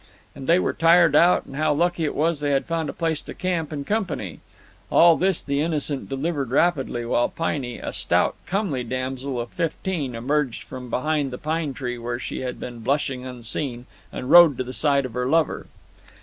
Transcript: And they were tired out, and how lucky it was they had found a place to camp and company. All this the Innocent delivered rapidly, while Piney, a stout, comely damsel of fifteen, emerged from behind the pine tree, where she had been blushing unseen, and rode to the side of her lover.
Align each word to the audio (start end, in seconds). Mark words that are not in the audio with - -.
And 0.33 0.47
they 0.47 0.57
were 0.57 0.73
tired 0.73 1.15
out, 1.15 1.45
and 1.45 1.55
how 1.57 1.75
lucky 1.75 2.05
it 2.05 2.15
was 2.15 2.39
they 2.39 2.49
had 2.49 2.65
found 2.65 2.89
a 2.89 2.91
place 2.91 3.21
to 3.21 3.35
camp 3.35 3.71
and 3.71 3.85
company. 3.85 4.39
All 4.89 5.15
this 5.15 5.43
the 5.43 5.61
Innocent 5.61 6.09
delivered 6.09 6.49
rapidly, 6.49 7.05
while 7.05 7.29
Piney, 7.29 7.77
a 7.77 7.93
stout, 7.93 8.33
comely 8.47 8.83
damsel 8.83 9.39
of 9.39 9.49
fifteen, 9.51 10.15
emerged 10.15 10.63
from 10.63 10.89
behind 10.89 11.29
the 11.29 11.37
pine 11.37 11.75
tree, 11.75 11.99
where 11.99 12.17
she 12.17 12.39
had 12.39 12.59
been 12.59 12.79
blushing 12.79 13.27
unseen, 13.27 13.85
and 14.11 14.31
rode 14.31 14.57
to 14.57 14.63
the 14.63 14.73
side 14.73 15.05
of 15.05 15.13
her 15.13 15.27
lover. 15.27 15.67